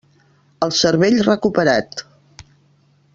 [0.67, 2.03] El cervell recuperat.